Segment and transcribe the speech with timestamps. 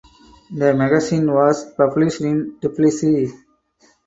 [0.49, 3.31] The magazine was published in Tbilisi.